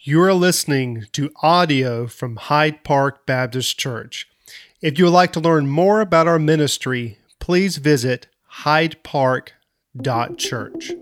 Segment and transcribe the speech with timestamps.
[0.00, 4.28] You are listening to audio from Hyde Park Baptist Church.
[4.80, 8.28] If you would like to learn more about our ministry, please visit
[8.62, 10.92] hydepark.church.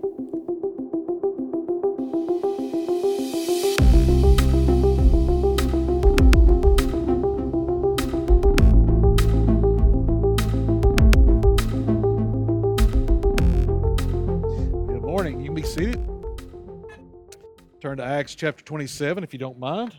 [17.97, 19.95] Turn to Acts chapter 27 if you don't mind.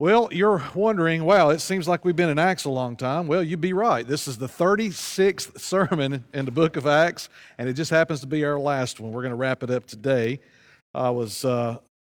[0.00, 3.28] Well, you're wondering, wow, it seems like we've been in Acts a long time.
[3.28, 4.04] Well, you'd be right.
[4.04, 8.26] This is the 36th sermon in the book of Acts, and it just happens to
[8.26, 9.12] be our last one.
[9.12, 10.40] We're going to wrap it up today.
[10.94, 11.78] I was uh,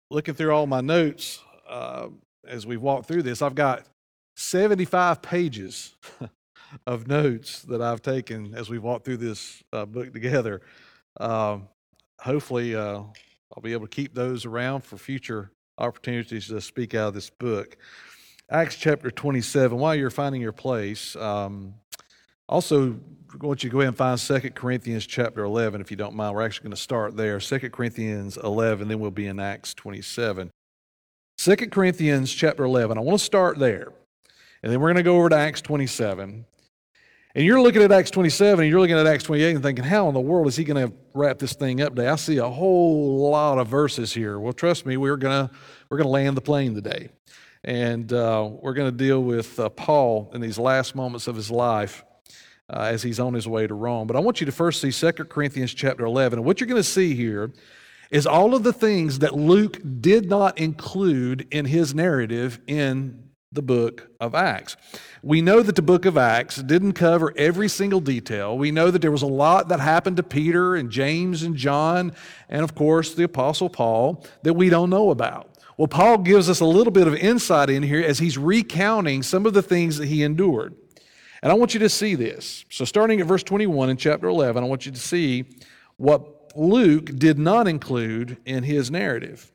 [0.09, 2.07] looking through all my notes uh,
[2.47, 3.41] as we walked through this.
[3.41, 3.85] I've got
[4.37, 5.97] 75 pages
[6.87, 10.61] of notes that I've taken as we walked through this uh, book together.
[11.19, 11.67] Um,
[12.21, 13.01] hopefully, uh,
[13.55, 17.29] I'll be able to keep those around for future opportunities to speak out of this
[17.29, 17.77] book.
[18.49, 21.73] Acts chapter 27, while you're finding your place, um,
[22.47, 22.95] also
[23.33, 26.15] I want you to go ahead and find 2 Corinthians chapter 11, if you don't
[26.15, 26.33] mind.
[26.33, 27.39] We're actually going to start there.
[27.39, 30.49] 2 Corinthians 11, then we'll be in Acts 27.
[31.37, 33.91] 2 Corinthians chapter 11, I want to start there.
[34.63, 36.45] And then we're going to go over to Acts 27.
[37.37, 40.07] And you're looking at Acts 27 and you're looking at Acts 28 and thinking, how
[40.07, 42.07] in the world is he going to wrap this thing up today?
[42.07, 44.39] I see a whole lot of verses here.
[44.39, 45.55] Well, trust me, we're going to
[45.87, 47.09] we're going to land the plane today.
[47.63, 51.51] And uh, we're going to deal with uh, Paul in these last moments of his
[51.51, 52.03] life
[52.73, 54.07] uh, as he's on his way to Rome.
[54.07, 56.39] But I want you to first see 2 Corinthians chapter 11.
[56.39, 57.53] And what you're going to see here
[58.09, 63.61] is all of the things that Luke did not include in his narrative in the
[63.61, 64.75] book of Acts.
[65.27, 68.57] We know that the book of Acts didn't cover every single detail.
[68.57, 72.13] We know that there was a lot that happened to Peter and James and John,
[72.47, 75.49] and of course the Apostle Paul, that we don't know about.
[75.75, 79.45] Well, Paul gives us a little bit of insight in here as he's recounting some
[79.45, 80.75] of the things that he endured.
[81.43, 82.63] And I want you to see this.
[82.69, 85.43] So, starting at verse 21 in chapter 11, I want you to see
[85.97, 89.51] what Luke did not include in his narrative.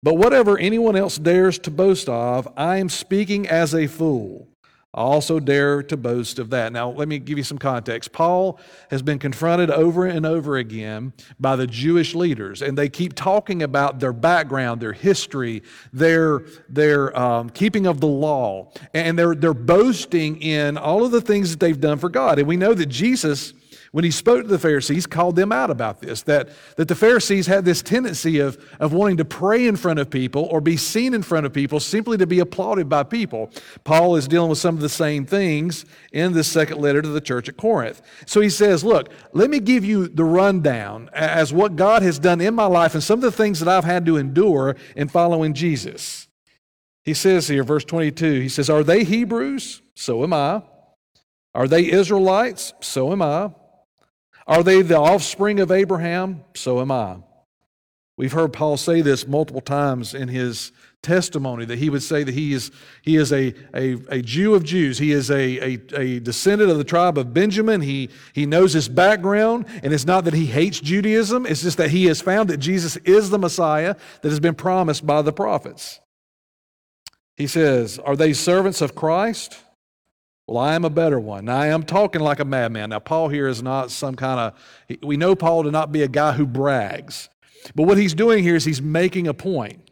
[0.00, 4.46] But whatever anyone else dares to boast of, I am speaking as a fool.
[4.96, 6.72] Also dare to boast of that.
[6.72, 8.12] Now, let me give you some context.
[8.12, 8.58] Paul
[8.90, 13.62] has been confronted over and over again by the Jewish leaders, and they keep talking
[13.62, 15.62] about their background, their history,
[15.92, 21.20] their, their um, keeping of the law, and they're, they're boasting in all of the
[21.20, 22.38] things that they've done for God.
[22.38, 23.52] And we know that Jesus
[23.92, 27.46] when he spoke to the Pharisees, called them out about this, that, that the Pharisees
[27.46, 31.14] had this tendency of, of wanting to pray in front of people or be seen
[31.14, 33.50] in front of people simply to be applauded by people.
[33.84, 37.20] Paul is dealing with some of the same things in this second letter to the
[37.20, 38.02] church at Corinth.
[38.26, 42.40] So he says, Look, let me give you the rundown as what God has done
[42.40, 45.54] in my life and some of the things that I've had to endure in following
[45.54, 46.26] Jesus.
[47.06, 49.80] He says here, verse 22, he says, Are they Hebrews?
[49.94, 50.62] So am I.
[51.54, 52.74] Are they Israelites?
[52.80, 53.50] So am I.
[54.46, 56.44] Are they the offspring of Abraham?
[56.54, 57.16] So am I.
[58.16, 62.34] We've heard Paul say this multiple times in his testimony that he would say that
[62.34, 62.70] he is,
[63.02, 64.98] he is a, a, a Jew of Jews.
[64.98, 67.82] He is a, a, a descendant of the tribe of Benjamin.
[67.82, 71.90] He, he knows his background, and it's not that he hates Judaism, it's just that
[71.90, 76.00] he has found that Jesus is the Messiah that has been promised by the prophets.
[77.36, 79.58] He says, Are they servants of Christ?
[80.48, 81.46] Well, I am a better one.
[81.46, 82.90] Now, I am talking like a madman.
[82.90, 86.08] Now, Paul here is not some kind of, we know Paul to not be a
[86.08, 87.28] guy who brags.
[87.74, 89.90] But what he's doing here is he's making a point.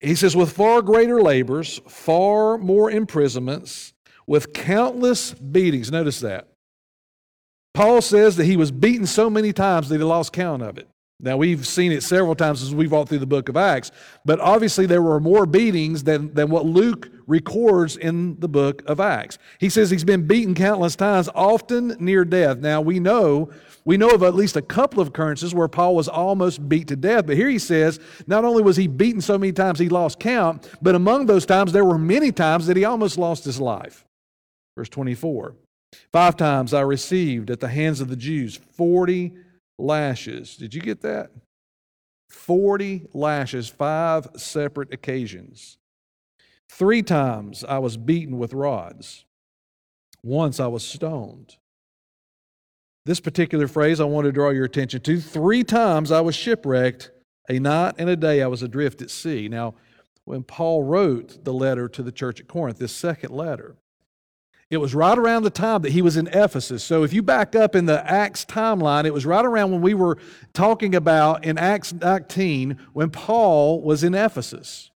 [0.00, 3.92] He says, with far greater labors, far more imprisonments,
[4.26, 5.90] with countless beatings.
[5.90, 6.48] Notice that.
[7.74, 10.88] Paul says that he was beaten so many times that he lost count of it.
[11.20, 13.90] Now, we've seen it several times as we've walked through the book of Acts,
[14.24, 19.00] but obviously there were more beatings than, than what Luke records in the book of
[19.00, 19.38] Acts.
[19.58, 22.58] He says he's been beaten countless times, often near death.
[22.58, 23.50] Now, we know,
[23.84, 26.96] we know of at least a couple of occurrences where Paul was almost beat to
[26.96, 30.20] death, but here he says not only was he beaten so many times he lost
[30.20, 34.04] count, but among those times there were many times that he almost lost his life.
[34.76, 35.54] Verse 24
[36.12, 39.32] Five times I received at the hands of the Jews 40
[39.78, 40.56] lashes.
[40.56, 41.30] Did you get that?
[42.30, 45.78] 40 lashes, five separate occasions.
[46.68, 49.24] Three times I was beaten with rods.
[50.22, 51.56] Once I was stoned.
[53.04, 55.20] This particular phrase I want to draw your attention to.
[55.20, 57.10] Three times I was shipwrecked.
[57.48, 59.48] A night and a day I was adrift at sea.
[59.48, 59.74] Now,
[60.24, 63.76] when Paul wrote the letter to the church at Corinth, this second letter,
[64.68, 66.82] It was right around the time that he was in Ephesus.
[66.82, 69.94] So if you back up in the Acts timeline, it was right around when we
[69.94, 70.18] were
[70.52, 74.90] talking about in Acts 19 when Paul was in Ephesus.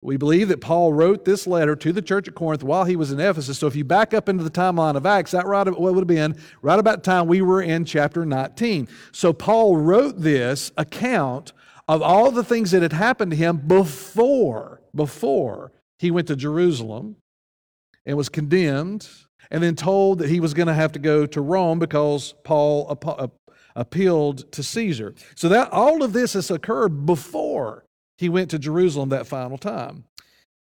[0.00, 3.10] We believe that Paul wrote this letter to the church at Corinth while he was
[3.10, 3.58] in Ephesus.
[3.58, 6.06] So if you back up into the timeline of Acts, that right what would have
[6.06, 8.86] been right about the time we were in chapter 19.
[9.10, 11.52] So Paul wrote this account
[11.88, 17.16] of all the things that had happened to him before before he went to Jerusalem
[18.06, 19.08] and was condemned
[19.50, 22.98] and then told that he was going to have to go to Rome because Paul
[23.04, 23.28] uh,
[23.74, 25.14] appealed to Caesar.
[25.34, 27.84] So that all of this has occurred before
[28.18, 30.04] he went to Jerusalem that final time.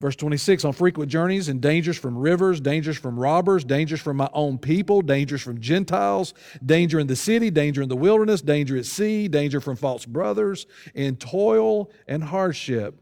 [0.01, 4.29] Verse 26 on frequent journeys and dangers from rivers, dangers from robbers, dangers from my
[4.33, 8.87] own people, dangers from Gentiles, danger in the city, danger in the wilderness, danger at
[8.87, 13.01] sea, danger from false brothers, in toil and hardship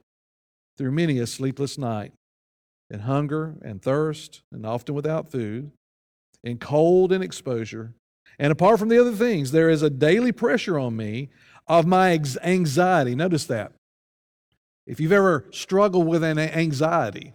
[0.76, 2.12] through many a sleepless night,
[2.90, 5.72] in hunger and thirst, and often without food,
[6.44, 7.94] in cold and exposure.
[8.38, 11.30] And apart from the other things, there is a daily pressure on me
[11.66, 13.14] of my anxiety.
[13.14, 13.72] Notice that.
[14.86, 17.34] If you've ever struggled with an anxiety,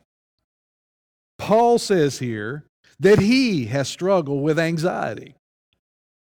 [1.37, 2.65] Paul says here
[2.99, 5.35] that he has struggled with anxiety.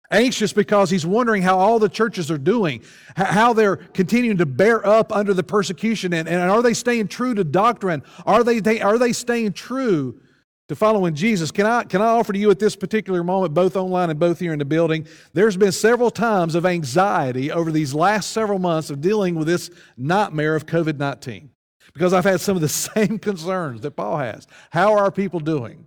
[0.09, 2.83] Anxious because he's wondering how all the churches are doing,
[3.17, 7.35] how they're continuing to bear up under the persecution, and, and are they staying true
[7.35, 8.05] to doctrine?
[8.25, 10.21] Are they, they, are they staying true
[10.69, 11.51] to following Jesus.
[11.51, 14.41] Can I, can I offer to you at this particular moment, both online and both
[14.41, 18.91] here in the building, there's been several times of anxiety over these last several months
[18.91, 21.51] of dealing with this nightmare of COVID 19
[21.93, 24.47] because I've had some of the same concerns that Paul has.
[24.71, 25.87] How are people doing?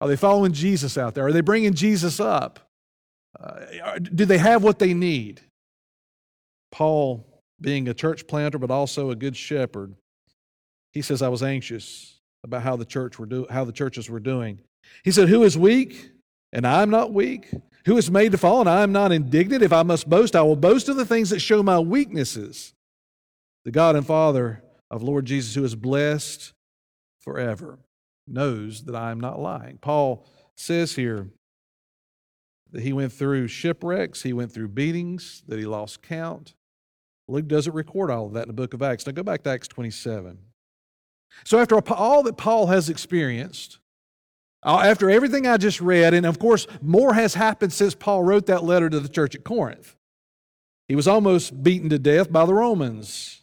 [0.00, 1.26] Are they following Jesus out there?
[1.26, 2.60] Are they bringing Jesus up?
[3.38, 5.40] Uh, do they have what they need?
[6.70, 7.26] Paul,
[7.60, 9.94] being a church planter but also a good shepherd,
[10.92, 12.15] he says, I was anxious
[12.46, 14.60] about how the church were do, how the churches were doing.
[15.04, 16.12] He said, "Who is weak,
[16.52, 17.52] and I am not weak?
[17.84, 19.62] Who is made to fall, and I am not indignant?
[19.62, 22.72] If I must boast, I will boast of the things that show my weaknesses.
[23.64, 26.52] The God and Father of Lord Jesus, who is blessed
[27.20, 27.78] forever,
[28.26, 30.24] knows that I am not lying." Paul
[30.56, 31.30] says here
[32.70, 36.54] that he went through shipwrecks, he went through beatings, that he lost count.
[37.28, 39.06] Luke doesn't record all of that in the book of Acts.
[39.06, 40.38] Now go back to Acts 27.
[41.44, 43.78] So, after all that Paul has experienced,
[44.62, 48.46] uh, after everything I just read, and of course, more has happened since Paul wrote
[48.46, 49.94] that letter to the church at Corinth.
[50.88, 53.42] He was almost beaten to death by the Romans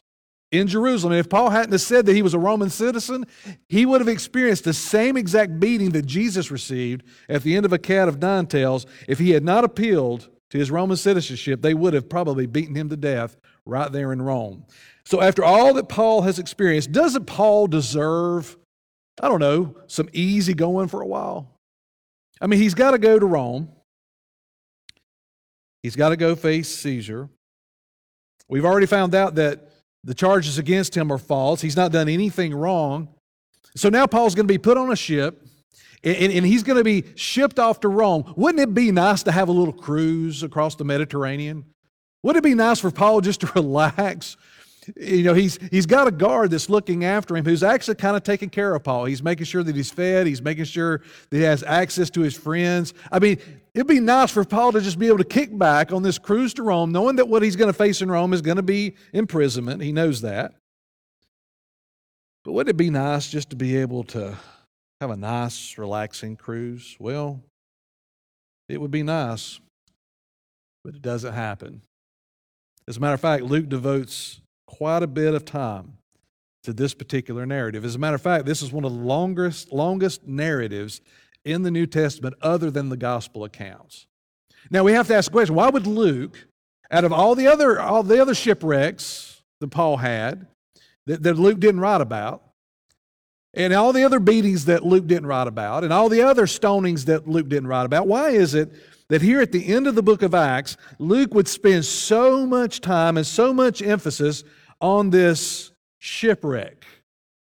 [0.52, 1.14] in Jerusalem.
[1.14, 3.26] And if Paul hadn't said that he was a Roman citizen,
[3.68, 7.74] he would have experienced the same exact beating that Jesus received at the end of
[7.74, 8.86] a cat of nine tails.
[9.08, 12.90] If he had not appealed to his Roman citizenship, they would have probably beaten him
[12.90, 13.36] to death
[13.66, 14.66] right there in Rome.
[15.06, 18.58] So, after all that Paul has experienced, doesn't Paul deserve,
[19.22, 21.50] I don't know, some easy going for a while?
[22.42, 23.70] I mean, he's got to go to Rome,
[25.82, 27.30] he's got to go face Caesar.
[28.50, 29.70] We've already found out that
[30.04, 33.10] the charges against him are false, he's not done anything wrong.
[33.76, 35.46] So now Paul's going to be put on a ship.
[36.04, 38.34] And, and, he's going to be shipped off to Rome.
[38.36, 41.64] Wouldn't it be nice to have a little cruise across the Mediterranean?
[42.24, 44.36] Wouldn't it be nice for Paul just to relax,
[44.96, 48.24] you know, he's, he's got a guard that's looking after him who's actually kind of
[48.24, 49.06] taking care of Paul.
[49.06, 52.36] He's making sure that he's fed, he's making sure that he has access to his
[52.36, 52.94] friends.
[53.12, 53.40] I mean,
[53.74, 56.54] it'd be nice for Paul to just be able to kick back on this cruise
[56.56, 58.96] to Rome, knowing that what he's going to face in Rome is going to be
[59.14, 59.82] imprisonment.
[59.82, 60.54] He knows that.
[62.44, 64.38] But wouldn't it be nice just to be able to
[65.00, 66.96] have a nice, relaxing cruise?
[67.00, 67.42] Well,
[68.68, 69.60] it would be nice,
[70.84, 71.82] but it doesn't happen.
[72.88, 74.42] As a matter of fact, Luke devotes
[74.78, 75.94] quite a bit of time
[76.64, 77.86] to this particular narrative.
[77.86, 81.00] As a matter of fact, this is one of the longest, longest narratives
[81.46, 84.08] in the New Testament other than the gospel accounts.
[84.72, 86.48] Now we have to ask the question, why would Luke,
[86.90, 90.48] out of all the other all the other shipwrecks that Paul had,
[91.06, 92.42] that, that Luke didn't write about,
[93.54, 97.06] and all the other beatings that Luke didn't write about, and all the other stonings
[97.06, 98.72] that Luke didn't write about, why is it
[99.10, 102.82] that here at the end of the book of Acts, Luke would spend so much
[102.82, 104.44] time and so much emphasis
[104.84, 106.86] on this shipwreck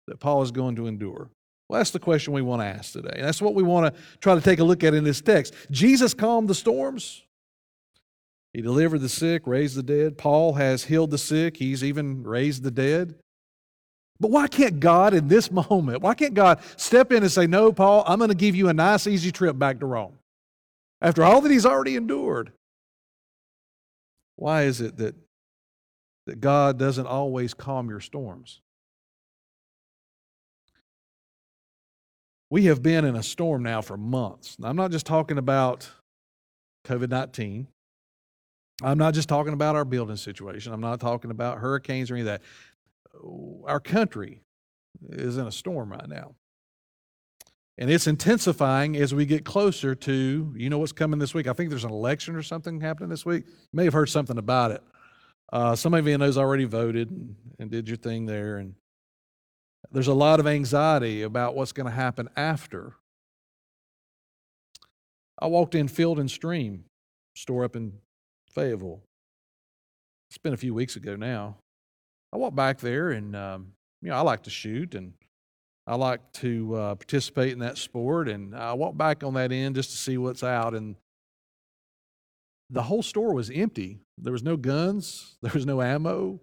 [0.08, 1.30] that Paul is going to endure?
[1.68, 3.14] Well, that's the question we want to ask today.
[3.14, 5.54] And that's what we want to try to take a look at in this text.
[5.70, 7.22] Jesus calmed the storms.
[8.52, 10.18] He delivered the sick, raised the dead.
[10.18, 11.58] Paul has healed the sick.
[11.58, 13.14] He's even raised the dead.
[14.18, 17.72] But why can't God in this moment, why can't God step in and say, No,
[17.72, 20.18] Paul, I'm going to give you a nice, easy trip back to Rome?
[21.00, 22.52] After all that he's already endured.
[24.34, 25.14] Why is it that
[26.28, 28.60] that God doesn't always calm your storms.
[32.50, 34.58] We have been in a storm now for months.
[34.58, 35.90] Now, I'm not just talking about
[36.86, 37.66] COVID 19.
[38.82, 40.72] I'm not just talking about our building situation.
[40.72, 42.42] I'm not talking about hurricanes or any of that.
[43.14, 44.42] Uh, our country
[45.08, 46.34] is in a storm right now.
[47.78, 51.46] And it's intensifying as we get closer to, you know what's coming this week?
[51.46, 53.46] I think there's an election or something happening this week.
[53.46, 54.82] You may have heard something about it.
[55.52, 58.58] Uh, some of you knows already voted and, and did your thing there.
[58.58, 58.74] And
[59.90, 62.94] there's a lot of anxiety about what's going to happen after.
[65.40, 66.84] I walked in Field and Stream
[67.34, 67.94] store up in
[68.50, 69.00] Fayetteville.
[70.28, 71.56] It's been a few weeks ago now.
[72.32, 75.14] I walked back there and, um, you know, I like to shoot and
[75.86, 78.28] I like to uh, participate in that sport.
[78.28, 80.74] And I walked back on that end just to see what's out.
[80.74, 80.96] And
[82.70, 84.00] the whole store was empty.
[84.16, 86.40] There was no guns, there was no ammo.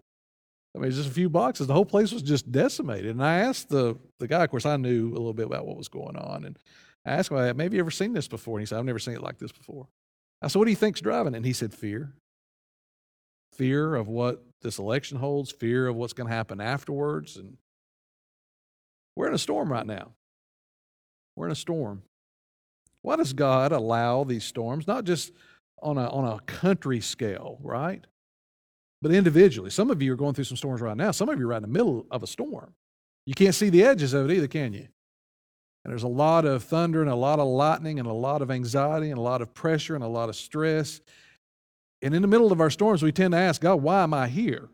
[0.75, 1.67] I mean, just a few boxes.
[1.67, 3.11] The whole place was just decimated.
[3.11, 5.77] And I asked the, the guy, of course, I knew a little bit about what
[5.77, 6.43] was going on.
[6.43, 6.59] And
[7.05, 8.57] I asked him, maybe you ever seen this before?
[8.57, 9.87] And he said, I've never seen it like this before.
[10.41, 11.37] I said, what do you think's driving it?
[11.37, 12.11] And he said, fear.
[13.53, 17.37] Fear of what this election holds, fear of what's going to happen afterwards.
[17.37, 17.55] And
[19.15, 20.11] we're in a storm right now.
[21.37, 22.03] We're in a storm.
[23.01, 24.87] Why does God allow these storms?
[24.87, 25.31] Not just
[25.81, 28.05] on a, on a country scale, right?
[29.01, 29.69] But individually.
[29.69, 31.11] Some of you are going through some storms right now.
[31.11, 32.73] Some of you are right in the middle of a storm.
[33.25, 34.87] You can't see the edges of it either, can you?
[35.83, 38.49] And there's a lot of thunder and a lot of lightning and a lot of
[38.49, 40.99] anxiety and a lot of pressure and a lot of stress.
[42.01, 44.27] And in the middle of our storms, we tend to ask, God, why am I
[44.27, 44.69] here?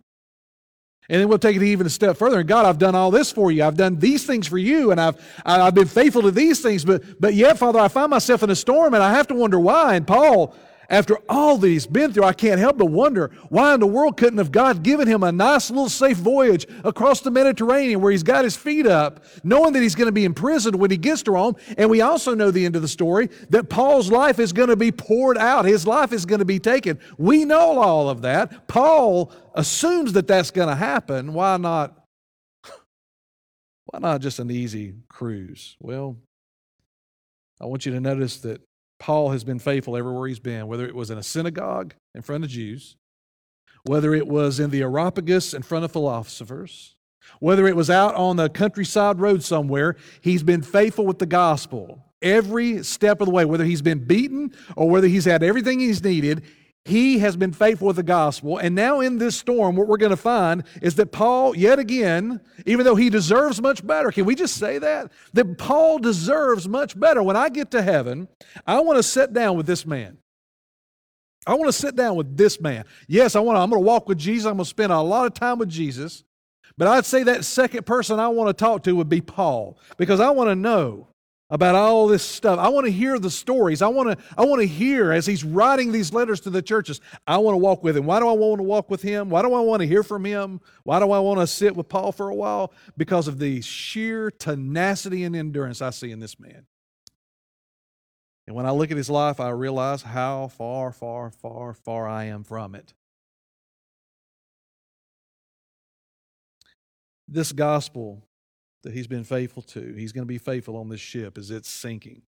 [1.10, 2.40] And then we'll take it even a step further.
[2.40, 3.64] And God, I've done all this for you.
[3.64, 6.86] I've done these things for you, and I've I've been faithful to these things.
[6.86, 9.60] But but yet, Father, I find myself in a storm, and I have to wonder
[9.60, 9.96] why.
[9.96, 10.56] And Paul
[10.92, 14.18] after all that he's been through, I can't help but wonder why in the world
[14.18, 18.24] couldn't have God given him a nice little safe voyage across the Mediterranean where he's
[18.24, 21.32] got his feet up, knowing that he's going to be imprisoned when he gets to
[21.32, 21.56] Rome.
[21.78, 24.76] And we also know the end of the story that Paul's life is going to
[24.76, 27.00] be poured out, his life is going to be taken.
[27.18, 28.68] We know all of that.
[28.68, 31.32] Paul assumes that that's going to happen.
[31.34, 31.98] Why not?
[33.86, 35.78] Why not just an easy cruise?
[35.80, 36.18] Well,
[37.62, 38.62] I want you to notice that
[39.02, 42.44] Paul has been faithful everywhere he's been, whether it was in a synagogue in front
[42.44, 42.98] of Jews,
[43.84, 46.94] whether it was in the Areopagus in front of philosophers,
[47.40, 52.06] whether it was out on the countryside road somewhere, he's been faithful with the gospel
[52.22, 56.04] every step of the way, whether he's been beaten or whether he's had everything he's
[56.04, 56.44] needed,
[56.86, 58.58] he has been faithful with the gospel.
[58.58, 62.42] And now in this storm, what we're going to find is that Paul, yet again,
[62.66, 65.12] even though he deserves much better, can we just say that?
[65.34, 67.22] That Paul deserves much better.
[67.22, 68.28] When I get to heaven,
[68.66, 70.18] I want to sit down with this man.
[71.46, 72.86] I want to sit down with this man.
[73.08, 74.46] Yes, I want to, I'm going to walk with Jesus.
[74.46, 76.24] I'm going to spend a lot of time with Jesus.
[76.78, 80.20] But I'd say that second person I want to talk to would be Paul because
[80.20, 81.10] I want to know
[81.52, 82.58] about all this stuff.
[82.58, 83.82] I want to hear the stories.
[83.82, 87.02] I want to I want to hear as he's writing these letters to the churches.
[87.28, 88.06] I want to walk with him.
[88.06, 89.30] Why do I want to walk with him?
[89.30, 90.62] Why do I want to hear from him?
[90.84, 92.74] Why do I want to sit with Paul for a while?
[92.96, 96.66] Because of the sheer tenacity and endurance I see in this man.
[98.48, 102.26] And when I look at his life, I realize how far, far, far, far I
[102.26, 102.94] am from it.
[107.28, 108.26] This gospel
[108.84, 109.94] that he's been faithful to.
[109.94, 112.24] He's going to be faithful on this ship as it's sinking.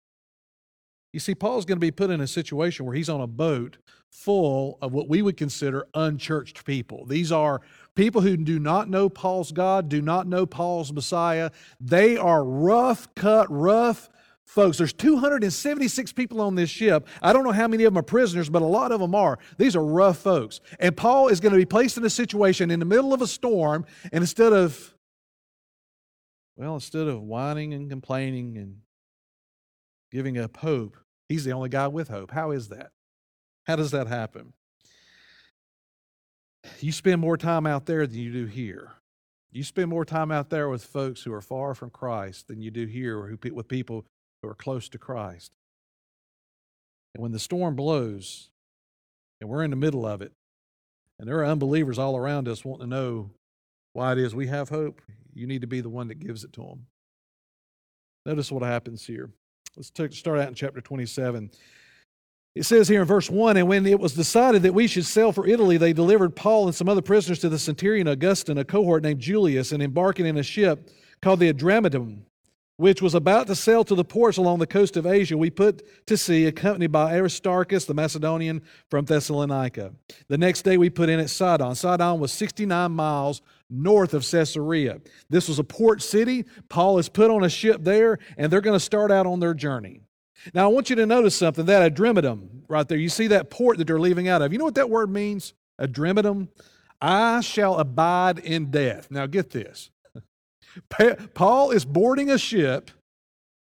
[1.11, 3.77] You see, Paul's going to be put in a situation where he's on a boat
[4.11, 7.05] full of what we would consider unchurched people.
[7.05, 7.61] These are
[7.95, 11.49] people who do not know Paul's God, do not know Paul's Messiah.
[11.79, 14.09] They are rough cut, rough
[14.45, 14.77] folks.
[14.77, 17.07] There's 276 people on this ship.
[17.21, 19.39] I don't know how many of them are prisoners, but a lot of them are.
[19.57, 20.59] These are rough folks.
[20.79, 23.27] And Paul is going to be placed in a situation in the middle of a
[23.27, 24.93] storm, and instead of
[26.59, 28.81] well, instead of whining and complaining and
[30.11, 30.97] giving up hope,
[31.29, 32.31] he's the only guy with hope.
[32.31, 32.91] How is that?
[33.65, 34.51] How does that happen?
[36.81, 38.91] You spend more time out there than you do here.
[39.51, 42.71] You spend more time out there with folks who are far from Christ than you
[42.71, 44.05] do here with people
[44.41, 45.53] who are close to Christ.
[47.15, 48.49] And when the storm blows
[49.39, 50.33] and we're in the middle of it,
[51.17, 53.31] and there are unbelievers all around us wanting to know
[53.93, 55.01] why it is we have hope,
[55.39, 56.85] you need to be the one that gives it to them.
[58.25, 59.29] Notice what happens here.
[59.75, 61.51] Let's start out in chapter 27.
[62.55, 65.31] It says here in verse 1 And when it was decided that we should sail
[65.31, 69.03] for Italy, they delivered Paul and some other prisoners to the centurion Augustus, a cohort
[69.03, 70.89] named Julius, and embarking in a ship
[71.21, 72.23] called the Adramyttium,
[72.79, 76.07] which was about to sail to the ports along the coast of Asia, we put
[76.07, 79.91] to sea, accompanied by Aristarchus, the Macedonian from Thessalonica.
[80.29, 81.75] The next day, we put in at Sidon.
[81.75, 85.01] Sidon was 69 miles north of Caesarea.
[85.29, 86.45] This was a port city.
[86.69, 89.53] Paul is put on a ship there, and they're going to start out on their
[89.53, 89.99] journey.
[90.53, 93.77] Now, I want you to notice something that Adramyttium, right there, you see that port
[93.79, 94.53] that they're leaving out of.
[94.53, 95.53] You know what that word means?
[95.81, 96.47] Adramyttium?
[97.01, 99.11] I shall abide in death.
[99.11, 99.89] Now, get this.
[101.33, 102.91] Paul is boarding a ship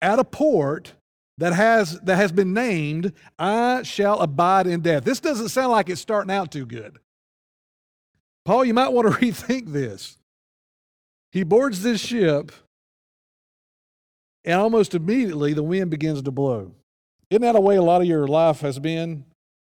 [0.02, 0.94] at a port
[1.38, 5.04] that has, that has been named, I shall abide in death.
[5.04, 7.00] This doesn't sound like it's starting out too good.
[8.46, 10.18] Paul, you might want to rethink this.
[11.32, 12.52] He boards this ship,
[14.44, 16.74] and almost immediately the wind begins to blow.
[17.30, 19.24] Isn't that a way a lot of your life has been?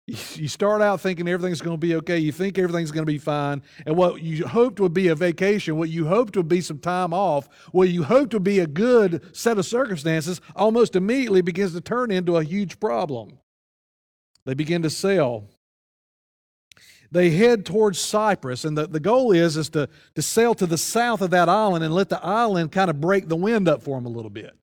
[0.07, 2.19] You start out thinking everything's going to be okay.
[2.19, 3.63] You think everything's going to be fine.
[3.87, 7.15] And what you hoped would be a vacation, what you hoped would be some time
[7.15, 11.81] off, what you hoped would be a good set of circumstances, almost immediately begins to
[11.81, 13.39] turn into a huge problem.
[14.45, 15.49] They begin to sail.
[17.13, 20.79] They head towards Cyprus, and the, the goal is, is to, to sail to the
[20.79, 23.99] south of that island and let the island kind of break the wind up for
[23.99, 24.57] them a little bit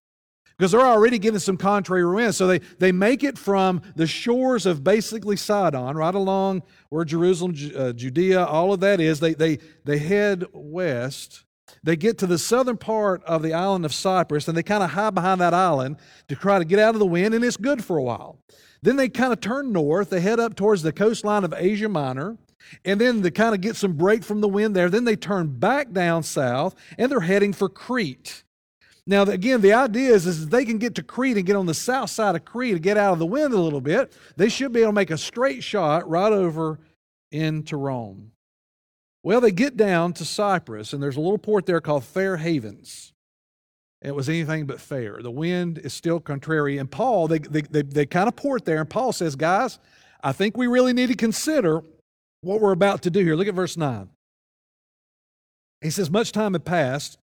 [0.60, 2.36] because they're already getting some contrary winds.
[2.36, 7.54] So they, they make it from the shores of basically Sidon, right along where Jerusalem,
[7.74, 9.20] uh, Judea, all of that is.
[9.20, 11.44] They, they, they head west.
[11.82, 14.90] They get to the southern part of the island of Cyprus and they kind of
[14.90, 15.96] hide behind that island
[16.28, 18.36] to try to get out of the wind, and it's good for a while.
[18.82, 20.10] Then they kind of turn north.
[20.10, 22.36] They head up towards the coastline of Asia Minor.
[22.84, 24.90] And then they kind of get some break from the wind there.
[24.90, 28.44] Then they turn back down south and they're heading for Crete.
[29.06, 31.74] Now, again, the idea is, is they can get to Crete and get on the
[31.74, 34.12] south side of Crete and get out of the wind a little bit.
[34.36, 36.78] They should be able to make a straight shot right over
[37.32, 38.32] into Rome.
[39.22, 43.12] Well, they get down to Cyprus, and there's a little port there called Fair Havens.
[44.02, 45.20] It was anything but fair.
[45.20, 46.78] The wind is still contrary.
[46.78, 49.78] And Paul, they, they, they, they kind of port there, and Paul says, Guys,
[50.22, 51.82] I think we really need to consider
[52.40, 53.36] what we're about to do here.
[53.36, 54.08] Look at verse 9.
[55.82, 57.18] He says, Much time had passed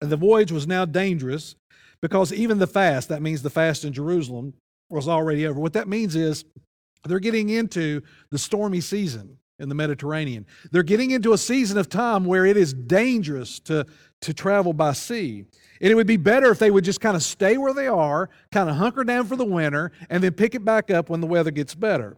[0.00, 1.56] the voyage was now dangerous
[2.00, 4.54] because even the fast, that means the fast in Jerusalem,
[4.90, 5.60] was already over.
[5.60, 6.44] What that means is
[7.04, 10.46] they're getting into the stormy season in the Mediterranean.
[10.70, 13.86] They're getting into a season of time where it is dangerous to,
[14.22, 15.44] to travel by sea.
[15.80, 18.30] And it would be better if they would just kind of stay where they are,
[18.52, 21.26] kind of hunker down for the winter, and then pick it back up when the
[21.26, 22.16] weather gets better.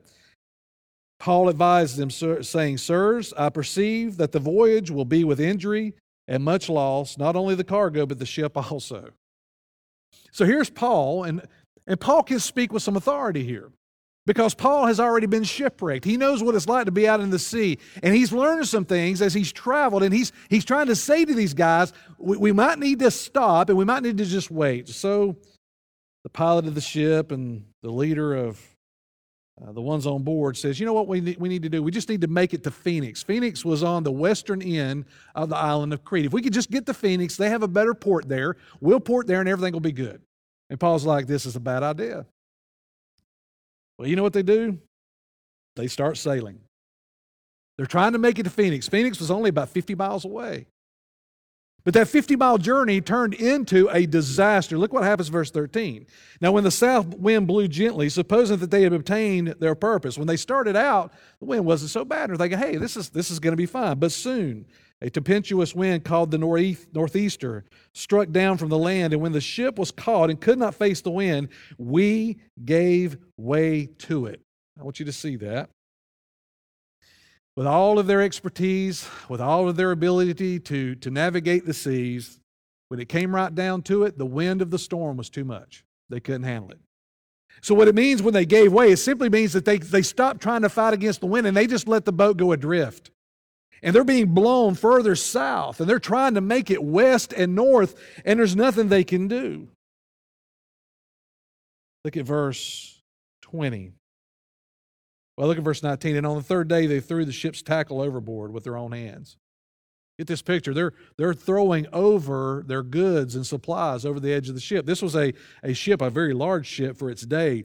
[1.19, 5.95] Paul advised them, saying, Sirs, I perceive that the voyage will be with injury
[6.31, 9.11] and much loss, not only the cargo, but the ship also.
[10.31, 11.43] So here's Paul, and,
[11.87, 13.71] and Paul can speak with some authority here
[14.27, 16.05] because Paul has already been shipwrecked.
[16.05, 18.85] He knows what it's like to be out in the sea, and he's learned some
[18.85, 22.53] things as he's traveled, and he's, he's trying to say to these guys, we, we
[22.53, 24.89] might need to stop and we might need to just wait.
[24.89, 25.37] So
[26.23, 28.61] the pilot of the ship and the leader of
[29.63, 31.83] uh, the ones on board says, you know what we need, we need to do?
[31.83, 33.23] We just need to make it to Phoenix.
[33.23, 36.27] Phoenix was on the western end of the island of Crete.
[36.27, 38.57] If we could just get to Phoenix, they have a better port there.
[38.81, 40.23] We'll port there and everything will be good.
[40.71, 42.25] And Paul's like, this is a bad idea.
[43.99, 44.79] Well, you know what they do?
[45.77, 46.61] They start sailing.
[47.77, 48.89] They're trying to make it to Phoenix.
[48.89, 50.67] Phoenix was only about 50 miles away.
[51.85, 54.77] But that 50 mile journey turned into a disaster.
[54.77, 56.07] Look what happens, verse 13.
[56.41, 60.27] Now, when the south wind blew gently, supposing that they had obtained their purpose, when
[60.27, 62.31] they started out, the wind wasn't so bad.
[62.31, 63.99] They're thinking, hey, this is, this is going to be fine.
[63.99, 64.67] But soon,
[65.01, 67.65] a tempestuous wind called the northeaster
[67.95, 69.15] struck down from the land.
[69.15, 73.87] And when the ship was caught and could not face the wind, we gave way
[74.01, 74.43] to it.
[74.79, 75.71] I want you to see that
[77.61, 82.41] with all of their expertise, with all of their ability to, to navigate the seas,
[82.89, 85.85] when it came right down to it, the wind of the storm was too much.
[86.09, 86.79] They couldn't handle it.
[87.61, 90.41] So, what it means when they gave way, it simply means that they, they stopped
[90.41, 93.11] trying to fight against the wind and they just let the boat go adrift.
[93.83, 97.95] And they're being blown further south and they're trying to make it west and north,
[98.25, 99.69] and there's nothing they can do.
[102.07, 103.03] Look at verse
[103.43, 103.93] 20.
[105.41, 106.17] Well, look at verse 19.
[106.17, 109.39] And on the third day, they threw the ship's tackle overboard with their own hands.
[110.19, 110.75] Get this picture.
[110.75, 114.85] They're, they're throwing over their goods and supplies over the edge of the ship.
[114.85, 117.65] This was a, a ship, a very large ship for its day.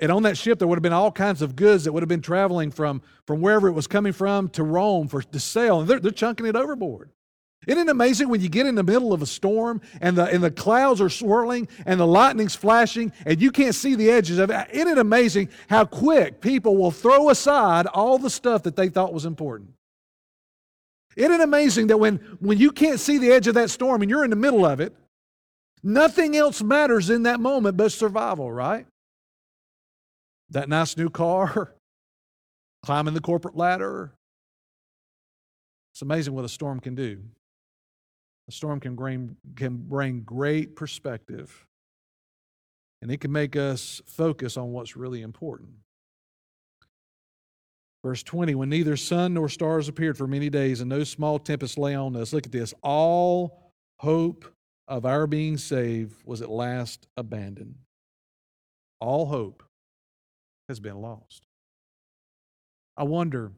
[0.00, 2.08] And on that ship, there would have been all kinds of goods that would have
[2.08, 5.78] been traveling from, from wherever it was coming from to Rome for to sell.
[5.78, 7.12] And they're, they're chunking it overboard.
[7.66, 10.42] Isn't it amazing when you get in the middle of a storm and the, and
[10.42, 14.50] the clouds are swirling and the lightning's flashing and you can't see the edges of
[14.50, 14.68] it?
[14.72, 19.12] Isn't it amazing how quick people will throw aside all the stuff that they thought
[19.12, 19.70] was important?
[21.16, 24.10] Isn't it amazing that when, when you can't see the edge of that storm and
[24.10, 24.94] you're in the middle of it,
[25.86, 28.86] Nothing else matters in that moment but survival, right?
[30.50, 31.74] That nice new car,
[32.84, 34.12] climbing the corporate ladder.
[35.92, 37.22] It's amazing what a storm can do.
[38.48, 41.66] A storm can bring, can bring great perspective,
[43.02, 45.70] and it can make us focus on what's really important.
[48.04, 51.76] Verse 20, when neither sun nor stars appeared for many days and no small tempest
[51.76, 52.72] lay on us, look at this.
[52.82, 54.44] All hope
[54.86, 57.74] of our being saved was at last abandoned.
[59.00, 59.64] All hope
[60.68, 61.46] has been lost.
[62.96, 63.50] I wonder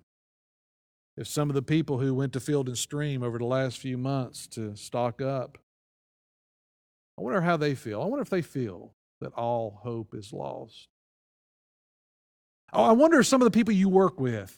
[1.18, 3.98] if some of the people who went to Field and Stream over the last few
[3.98, 5.58] months to stock up,
[7.18, 8.00] I wonder how they feel.
[8.00, 10.86] I wonder if they feel that all hope is lost.
[12.72, 14.56] Oh, I wonder if some of the people you work with,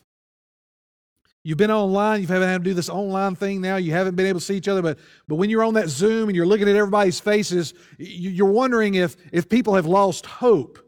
[1.45, 4.27] you've been online, you haven't had to do this online thing now, you haven't been
[4.27, 6.69] able to see each other, but, but when you're on that Zoom and you're looking
[6.69, 10.79] at everybody's faces, you're wondering if, if people have lost hope.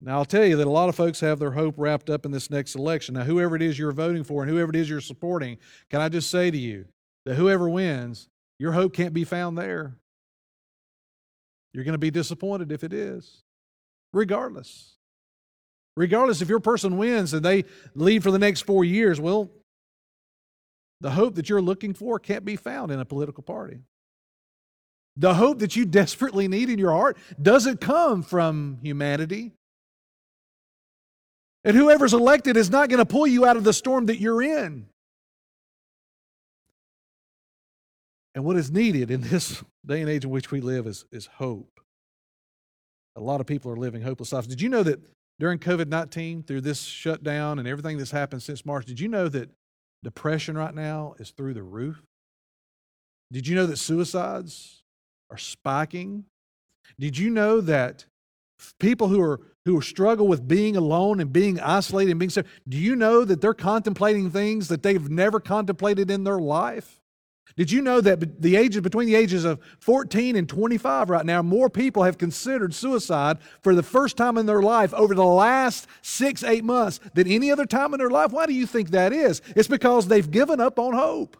[0.00, 2.30] Now, I'll tell you that a lot of folks have their hope wrapped up in
[2.30, 3.14] this next election.
[3.14, 5.56] Now, whoever it is you're voting for and whoever it is you're supporting,
[5.90, 6.84] can I just say to you
[7.24, 8.28] that whoever wins,
[8.58, 9.96] your hope can't be found there.
[11.72, 13.42] You're going to be disappointed if it is,
[14.12, 14.96] regardless.
[15.96, 19.50] Regardless if your person wins and they lead for the next four years, well,
[21.00, 23.80] the hope that you're looking for can't be found in a political party.
[25.16, 29.55] The hope that you desperately need in your heart doesn't come from humanity.
[31.66, 34.40] And whoever's elected is not going to pull you out of the storm that you're
[34.40, 34.86] in.
[38.36, 41.26] And what is needed in this day and age in which we live is, is
[41.26, 41.80] hope.
[43.16, 44.46] A lot of people are living hopeless lives.
[44.46, 45.00] Did you know that
[45.40, 49.28] during COVID 19, through this shutdown and everything that's happened since March, did you know
[49.28, 49.50] that
[50.04, 52.00] depression right now is through the roof?
[53.32, 54.84] Did you know that suicides
[55.32, 56.26] are spiking?
[57.00, 58.04] Did you know that
[58.78, 62.76] people who are who struggle with being alone and being isolated and being so do
[62.76, 67.00] you know that they're contemplating things that they've never contemplated in their life?
[67.56, 71.42] Did you know that the ages between the ages of 14 and 25 right now,
[71.42, 75.86] more people have considered suicide for the first time in their life over the last
[76.02, 78.30] six, eight months than any other time in their life?
[78.30, 79.40] Why do you think that is?
[79.54, 81.36] It's because they've given up on hope.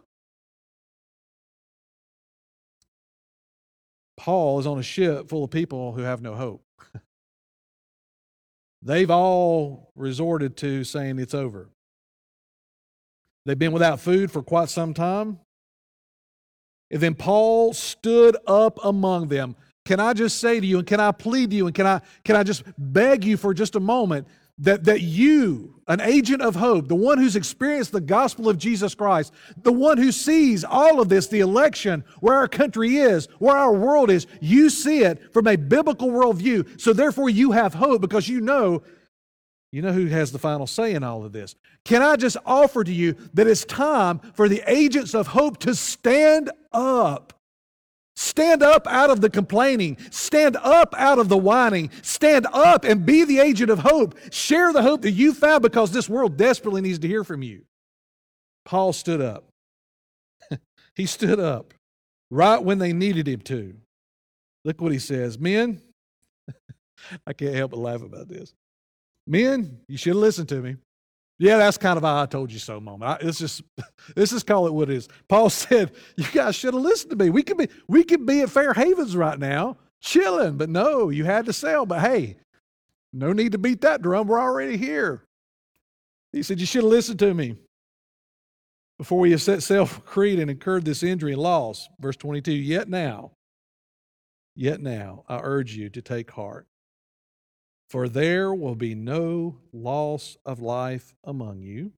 [4.17, 6.66] Paul is on a ship full of people who have no hope.
[8.87, 11.69] They've all resorted to saying it's over.
[13.45, 15.41] They've been without food for quite some time.
[16.93, 19.57] And then Paul stood up among them.
[19.87, 22.01] Can I just say to you, and can I plead to you, and can I,
[22.25, 26.57] can I just beg you for just a moment that, that you, an agent of
[26.57, 31.01] hope, the one who's experienced the gospel of Jesus Christ, the one who sees all
[31.01, 35.33] of this, the election, where our country is, where our world is, you see it
[35.33, 36.81] from a biblical worldview.
[36.81, 38.83] So therefore, you have hope because you know
[39.73, 41.55] you know who has the final say in all of this.
[41.85, 45.75] Can I just offer to you that it's time for the agents of hope to
[45.75, 47.36] stand up?
[48.17, 49.99] Stand up out of the complaining.
[50.11, 51.91] Stand up out of the whining.
[52.01, 54.17] Stand up and be the agent of hope.
[54.33, 57.65] Share the hope that you found because this world desperately needs to hear from you.
[58.65, 59.45] Paul stood up.
[60.95, 61.75] he stood up
[62.31, 63.75] right when they needed him to.
[64.65, 65.83] Look what he says Men,
[67.27, 68.55] I can't help but laugh about this.
[69.27, 70.77] Men, you should have listened to me.
[71.39, 73.11] Yeah, that's kind of a I told you so moment.
[73.11, 73.63] I, it's just
[74.17, 75.09] this is call it what it is.
[75.29, 77.31] Paul said, "You guys should have listened to me.
[77.31, 81.25] We could be we could be at Fair Havens right now, chilling, but no, you
[81.25, 81.85] had to sail.
[81.85, 82.37] But hey,
[83.13, 84.27] no need to beat that drum.
[84.27, 85.25] We're already here."
[86.33, 87.57] He said, "You should have listened to me
[88.99, 92.53] before we set sail for Crete and incurred this injury and loss." Verse twenty-two.
[92.53, 93.33] Yet now,
[94.55, 96.67] yet now, I urge you to take heart.
[97.89, 101.93] For there will be no loss of life among you,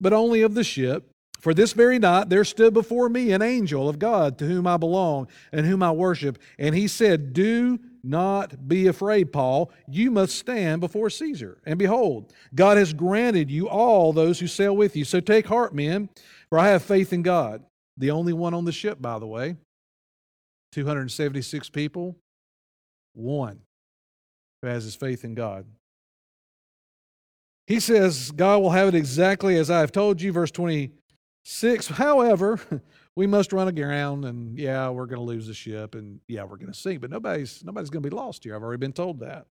[0.00, 1.08] but only of the ship.
[1.38, 4.76] For this very night there stood before me an angel of God to whom I
[4.76, 6.38] belong and whom I worship.
[6.58, 9.72] And he said, Do not be afraid, Paul.
[9.88, 11.58] You must stand before Caesar.
[11.64, 15.04] And behold, God has granted you all those who sail with you.
[15.04, 16.10] So take heart, men,
[16.48, 17.64] for I have faith in God.
[17.96, 19.56] The only one on the ship, by the way.
[20.72, 22.16] 276 people,
[23.14, 23.60] one
[24.62, 25.66] who has his faith in God.
[27.66, 31.88] He says, God will have it exactly as I have told you, verse 26.
[31.88, 32.60] However,
[33.16, 36.56] we must run aground and yeah, we're going to lose the ship and yeah, we're
[36.56, 38.56] going to sink, but nobody's nobody's going to be lost here.
[38.56, 39.46] I've already been told that.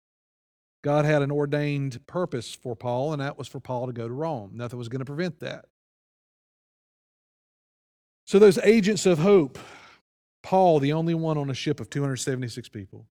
[0.82, 4.12] God had an ordained purpose for Paul, and that was for Paul to go to
[4.12, 4.50] Rome.
[4.54, 5.66] Nothing was going to prevent that.
[8.26, 9.58] So those agents of hope
[10.42, 13.06] Paul, the only one on a ship of 276 people.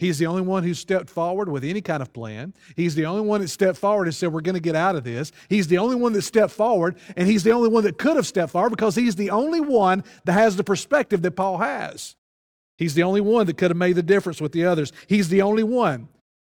[0.00, 2.54] He's the only one who stepped forward with any kind of plan.
[2.74, 5.04] He's the only one that stepped forward and said, We're going to get out of
[5.04, 5.30] this.
[5.50, 8.26] He's the only one that stepped forward, and he's the only one that could have
[8.26, 12.16] stepped forward because he's the only one that has the perspective that Paul has.
[12.78, 14.90] He's the only one that could have made the difference with the others.
[15.06, 16.08] He's the only one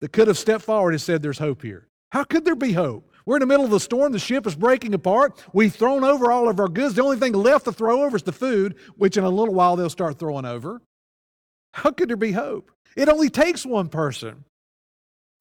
[0.01, 1.87] that could have stepped forward and said, There's hope here.
[2.11, 3.11] How could there be hope?
[3.25, 4.11] We're in the middle of the storm.
[4.11, 5.43] The ship is breaking apart.
[5.51, 6.93] We've thrown over all of our goods.
[6.93, 9.75] The only thing left to throw over is the food, which in a little while
[9.75, 10.79] they'll start throwing over.
[11.73, 12.71] How could there be hope?
[12.95, 14.43] It only takes one person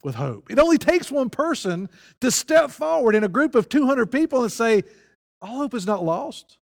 [0.03, 0.51] with hope.
[0.51, 1.89] It only takes one person
[2.21, 4.85] to step forward in a group of 200 people and say,
[5.43, 6.59] All hope is not lost.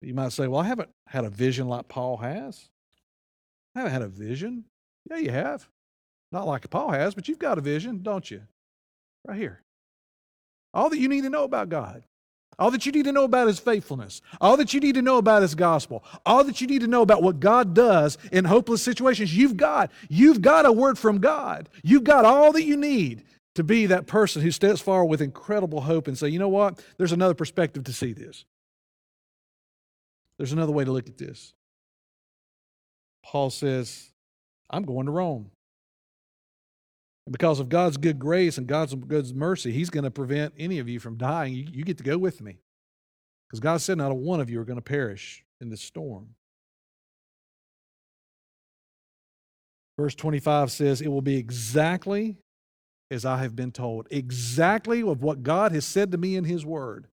[0.00, 2.68] You might say, Well, I haven't had a vision like Paul has.
[3.74, 4.64] I haven't had a vision.
[5.10, 5.68] Yeah, you have.
[6.32, 8.42] Not like Paul has, but you've got a vision, don't you?
[9.26, 9.62] Right here.
[10.74, 12.02] All that you need to know about God.
[12.58, 14.20] All that you need to know about His faithfulness.
[14.40, 16.02] All that you need to know about His gospel.
[16.26, 19.36] All that you need to know about what God does in hopeless situations.
[19.36, 21.68] You've got, you've got a word from God.
[21.84, 25.80] You've got all that you need to be that person who steps forward with incredible
[25.80, 26.82] hope and say, you know what?
[26.96, 28.44] There's another perspective to see this.
[30.36, 31.54] There's another way to look at this.
[33.24, 34.10] Paul says,
[34.70, 35.50] I'm going to Rome.
[37.28, 40.78] And because of God's good grace and God's good mercy, He's going to prevent any
[40.78, 41.52] of you from dying.
[41.52, 42.62] You, you get to go with me.
[43.46, 46.30] Because God said not a one of you are going to perish in this storm.
[49.98, 52.38] Verse 25 says, It will be exactly
[53.10, 56.64] as I have been told, exactly of what God has said to me in His
[56.64, 57.08] Word.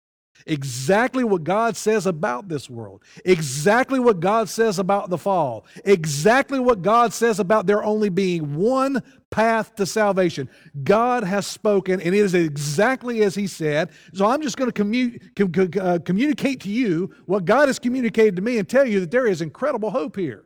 [0.47, 3.03] Exactly what God says about this world.
[3.23, 5.65] Exactly what God says about the fall.
[5.85, 10.49] Exactly what God says about there only being one path to salvation.
[10.83, 13.89] God has spoken, and it is exactly as He said.
[14.13, 18.35] So I'm just going to commu- com- uh, communicate to you what God has communicated
[18.35, 20.45] to me and tell you that there is incredible hope here.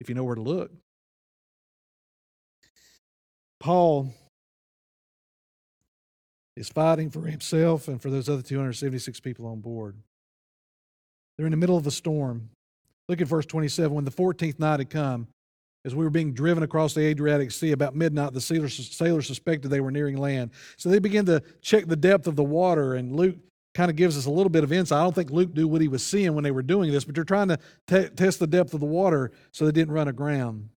[0.00, 0.70] If you know where to look.
[3.60, 4.12] Paul
[6.56, 9.96] is fighting for himself and for those other 276 people on board.
[11.36, 12.50] They're in the middle of a storm.
[13.08, 13.92] Look at verse 27.
[13.92, 15.28] When the 14th night had come,
[15.84, 19.68] as we were being driven across the Adriatic Sea about midnight, the sailors, sailors suspected
[19.68, 20.52] they were nearing land.
[20.76, 23.36] So they began to check the depth of the water, and Luke
[23.74, 25.00] kind of gives us a little bit of insight.
[25.00, 27.14] I don't think Luke knew what he was seeing when they were doing this, but
[27.14, 30.70] they're trying to t- test the depth of the water so they didn't run aground.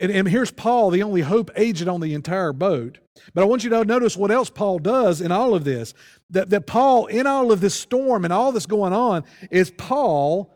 [0.00, 2.98] And, and here's Paul, the only hope agent on the entire boat.
[3.32, 5.94] But I want you to notice what else Paul does in all of this.
[6.30, 10.52] That, that Paul, in all of this storm and all that's going on, is Paul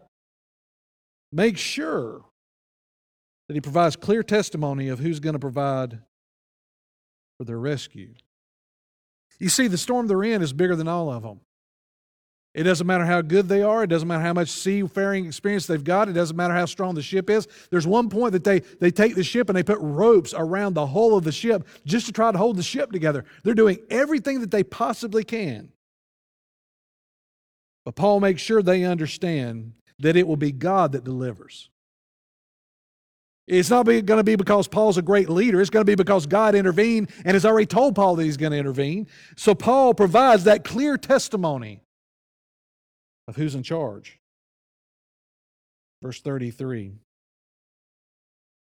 [1.31, 2.25] makes sure
[3.47, 6.01] that he provides clear testimony of who's going to provide
[7.39, 8.15] for their rescue.
[9.39, 11.41] You see, the storm they're in is bigger than all of them.
[12.59, 13.85] It doesn't matter how good they are.
[13.85, 16.09] It doesn't matter how much seafaring experience they've got.
[16.09, 17.47] It doesn't matter how strong the ship is.
[17.71, 20.85] There's one point that they, they take the ship and they put ropes around the
[20.85, 23.25] hull of the ship just to try to hold the ship together.
[23.45, 25.71] They're doing everything that they possibly can.
[27.85, 31.71] But Paul makes sure they understand that it will be God that delivers.
[33.47, 35.61] It's not going to be because Paul's a great leader.
[35.61, 38.51] It's going to be because God intervened and has already told Paul that he's going
[38.51, 39.07] to intervene.
[39.37, 41.83] So Paul provides that clear testimony
[43.29, 44.19] of who's in charge.
[46.03, 46.95] Verse 33.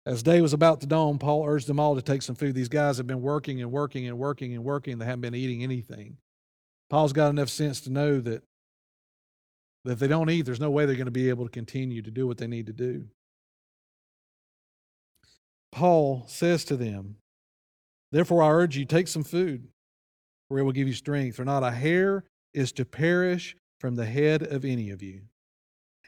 [0.05, 2.55] As day was about to dawn, Paul urged them all to take some food.
[2.55, 4.97] These guys have been working and working and working and working.
[4.97, 6.17] They haven't been eating anything.
[6.89, 8.43] Paul's got enough sense to know that,
[9.85, 12.01] that if they don't eat, there's no way they're going to be able to continue
[12.01, 13.05] to do what they need to do.
[15.71, 17.17] Paul says to them,
[18.11, 19.67] Therefore, I urge you, take some food,
[20.47, 21.35] for it will give you strength.
[21.35, 22.23] For not a hair
[22.55, 25.21] is to perish from the head of any of you.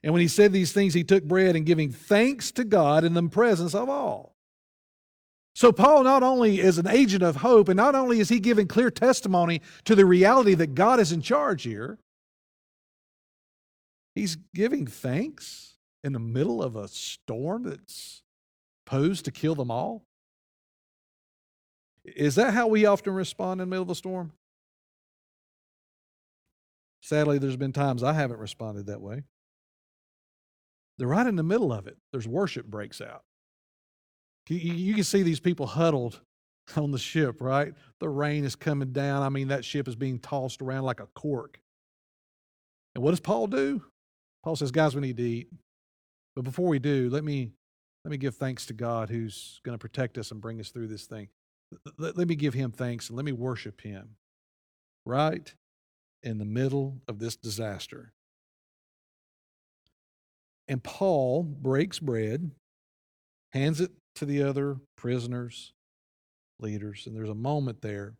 [0.04, 3.14] And when he said these things, he took bread and giving thanks to God in
[3.14, 4.36] the presence of all.
[5.54, 8.68] So, Paul not only is an agent of hope, and not only is he giving
[8.68, 12.00] clear testimony to the reality that God is in charge here,
[14.16, 18.24] he's giving thanks in the middle of a storm that's
[18.86, 20.04] posed to kill them all.
[22.06, 24.32] Is that how we often respond in the middle of a storm?
[27.02, 29.24] Sadly, there's been times I haven't responded that way.
[30.98, 31.98] They're right in the middle of it.
[32.12, 33.24] There's worship breaks out.
[34.48, 36.22] You, can see these people huddled
[36.76, 37.74] on the ship, right?
[38.00, 39.24] The rain is coming down.
[39.24, 41.60] I mean, that ship is being tossed around like a cork.
[42.94, 43.84] And what does Paul do?
[44.44, 45.48] Paul says, guys, we need to eat.
[46.36, 47.52] But before we do, let me
[48.04, 50.88] let me give thanks to God who's going to protect us and bring us through
[50.88, 51.28] this thing.
[51.98, 54.16] Let, let me give him thanks and let me worship him.
[55.06, 55.54] Right?
[56.24, 58.14] In the middle of this disaster.
[60.68, 62.52] And Paul breaks bread,
[63.52, 65.74] hands it to the other prisoners,
[66.60, 68.14] leaders, and there's a moment there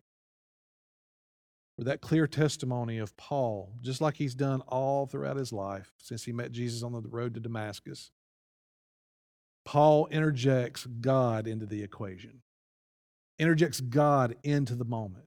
[1.76, 6.24] where that clear testimony of Paul, just like he's done all throughout his life since
[6.24, 8.10] he met Jesus on the road to Damascus,
[9.64, 12.42] Paul interjects God into the equation,
[13.38, 15.26] interjects God into the moment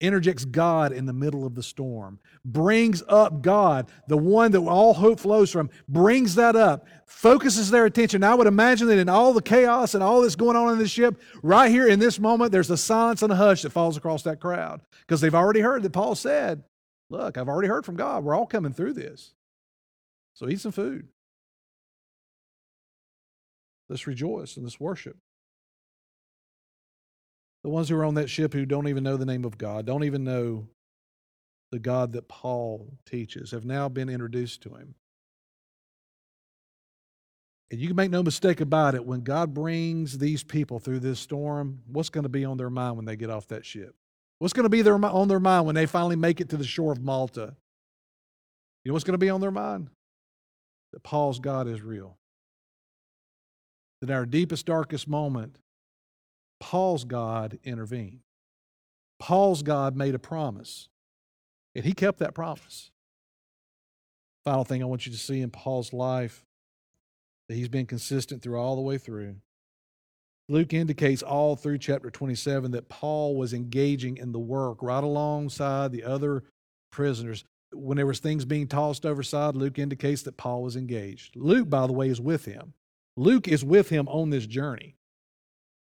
[0.00, 4.94] interjects God in the middle of the storm, brings up God, the one that all
[4.94, 8.22] hope flows from, brings that up, focuses their attention.
[8.22, 10.88] I would imagine that in all the chaos and all that's going on in the
[10.88, 14.22] ship, right here in this moment, there's a silence and a hush that falls across
[14.22, 16.62] that crowd because they've already heard that Paul said,
[17.10, 18.22] Look, I've already heard from God.
[18.22, 19.32] We're all coming through this.
[20.34, 21.08] So eat some food.
[23.88, 25.16] Let's rejoice and let's worship.
[27.64, 29.86] The ones who are on that ship who don't even know the name of God,
[29.86, 30.68] don't even know
[31.70, 34.94] the God that Paul teaches, have now been introduced to him.
[37.70, 41.20] And you can make no mistake about it, when God brings these people through this
[41.20, 43.94] storm, what's going to be on their mind when they get off that ship?
[44.38, 46.64] What's going to be their, on their mind when they finally make it to the
[46.64, 47.56] shore of Malta?
[48.84, 49.90] You know what's going to be on their mind?
[50.92, 52.16] That Paul's God is real.
[54.00, 55.58] That our deepest, darkest moment,
[56.60, 58.20] Paul's God intervened.
[59.18, 60.88] Paul's God made a promise,
[61.74, 62.90] and he kept that promise.
[64.44, 66.44] Final thing I want you to see in Paul's life
[67.48, 69.36] that he's been consistent through all the way through.
[70.48, 75.92] Luke indicates all through chapter 27 that Paul was engaging in the work right alongside
[75.92, 76.44] the other
[76.90, 77.44] prisoners.
[77.72, 81.36] When there was things being tossed overside, Luke indicates that Paul was engaged.
[81.36, 82.72] Luke, by the way, is with him.
[83.16, 84.94] Luke is with him on this journey.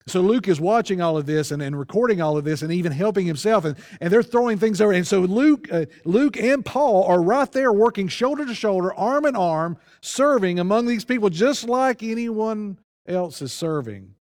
[0.07, 2.91] So Luke is watching all of this and, and recording all of this and even
[2.91, 4.91] helping himself, and, and they're throwing things over.
[4.91, 9.25] And so Luke, uh, Luke and Paul are right there working shoulder to shoulder, arm
[9.25, 14.15] in arm, serving among these people just like anyone else is serving.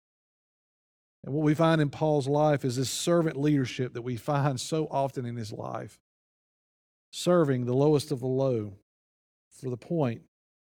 [1.25, 4.87] And what we find in Paul's life is this servant leadership that we find so
[4.91, 5.99] often in his life.
[7.13, 8.75] Serving the lowest of the low
[9.51, 10.23] for the point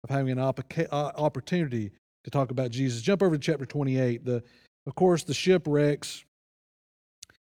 [0.04, 0.54] of having an uh,
[0.92, 1.92] opportunity
[2.24, 3.02] to talk about Jesus.
[3.02, 4.26] Jump over to chapter 28.
[4.26, 4.44] The,
[4.88, 6.26] of course, the shipwrecks,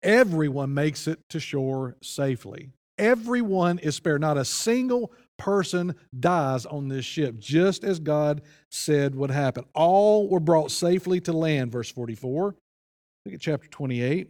[0.02, 2.70] everyone makes it to shore safely.
[2.96, 4.20] Everyone is spared.
[4.20, 9.64] Not a single person dies on this ship, just as God said would happen.
[9.74, 12.56] All were brought safely to land, verse 44.
[13.24, 14.28] Look at chapter 28.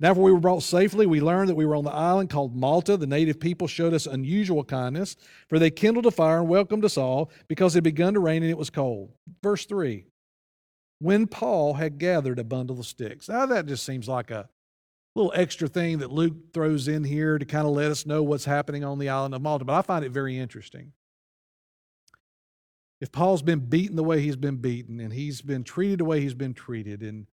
[0.00, 2.56] Now, after we were brought safely, we learned that we were on the island called
[2.56, 2.96] Malta.
[2.96, 5.16] The native people showed us unusual kindness,
[5.48, 8.42] for they kindled a fire and welcomed us all because it had begun to rain
[8.42, 9.12] and it was cold.
[9.42, 10.06] Verse 3
[11.00, 13.28] when Paul had gathered a bundle of sticks.
[13.28, 14.48] Now, that just seems like a
[15.14, 18.44] little extra thing that Luke throws in here to kind of let us know what's
[18.44, 20.92] happening on the island of Malta, but I find it very interesting.
[23.00, 26.20] If Paul's been beaten the way he's been beaten, and he's been treated the way
[26.20, 27.26] he's been treated, and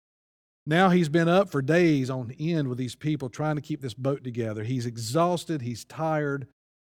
[0.65, 3.93] now he's been up for days on end with these people trying to keep this
[3.93, 4.63] boat together.
[4.63, 6.47] He's exhausted, he's tired.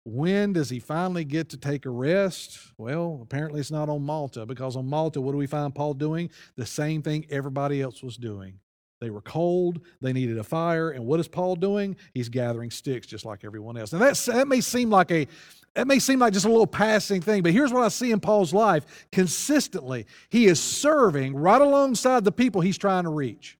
[0.09, 2.59] When does he finally get to take a rest?
[2.77, 6.29] Well, apparently it's not on Malta because on Malta, what do we find Paul doing?
[6.55, 8.59] The same thing everybody else was doing.
[9.01, 11.97] They were cold, they needed a fire, and what is Paul doing?
[12.13, 13.91] He's gathering sticks just like everyone else.
[13.91, 15.27] And that's, that may seem like a
[15.75, 18.21] that may seem like just a little passing thing, but here's what I see in
[18.21, 20.05] Paul's life consistently.
[20.29, 23.57] He is serving right alongside the people he's trying to reach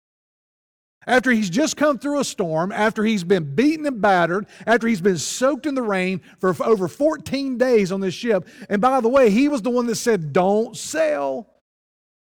[1.07, 5.01] after he's just come through a storm, after he's been beaten and battered, after he's
[5.01, 8.45] been soaked in the rain for over 14 days on this ship.
[8.69, 11.47] And by the way, he was the one that said, Don't sail.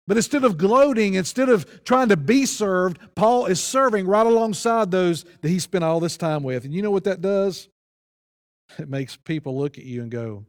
[0.06, 4.90] But instead of gloating, instead of trying to be served, Paul is serving right alongside
[4.90, 6.64] those that he spent all this time with.
[6.64, 7.68] And you know what that does?
[8.78, 10.44] It makes people look at you and go,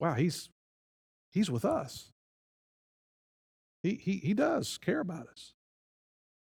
[0.00, 0.48] wow, he's,
[1.32, 2.10] he's with us.
[3.82, 5.52] He, he, he does care about us.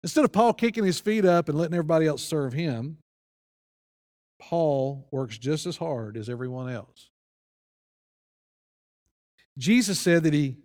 [0.06, 3.00] Instead of Paul kicking his feet up and letting everybody else serve him,
[4.40, 7.10] Paul works just as hard as everyone else.
[9.58, 10.58] Jesus said that he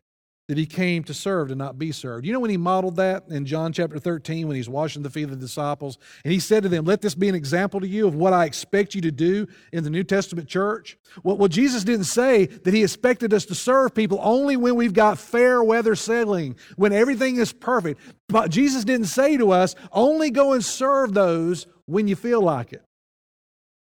[0.51, 2.27] that he came to serve to not be served.
[2.27, 5.23] You know when he modeled that in John chapter 13 when he's washing the feet
[5.23, 8.09] of the disciples and he said to them, "Let this be an example to you
[8.09, 11.85] of what I expect you to do in the New Testament church." Well, well Jesus
[11.85, 15.95] didn't say that he expected us to serve people only when we've got fair weather
[15.95, 18.01] sailing, when everything is perfect.
[18.29, 22.73] But Jesus didn't say to us, "Only go and serve those when you feel like
[22.73, 22.83] it."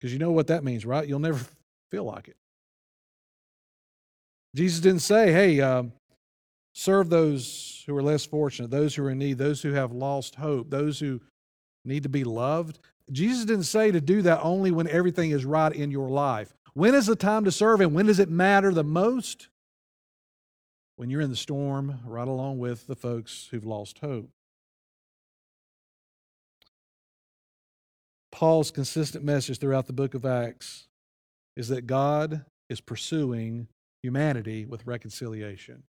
[0.02, 1.08] Because you know what that means, right?
[1.08, 1.40] You'll never
[1.92, 2.36] feel like it.
[4.54, 5.94] Jesus didn't say, "Hey, um,
[6.78, 10.36] Serve those who are less fortunate, those who are in need, those who have lost
[10.36, 11.22] hope, those who
[11.84, 12.80] need to be loved.
[13.12, 16.54] Jesus didn't say to do that only when everything is right in your life.
[16.74, 19.48] When is the time to serve and when does it matter the most?
[20.98, 24.30] when you're in the storm right along with the folks who've lost hope.
[28.32, 30.88] Paul's consistent message throughout the book of Acts
[31.56, 33.68] is that God is pursuing
[34.02, 35.84] humanity with reconciliation.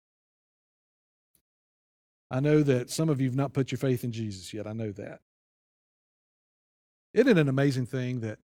[2.30, 4.68] I know that some of you have not put your faith in Jesus yet.
[4.68, 5.22] I know that.
[7.14, 8.40] Isn't it an amazing thing that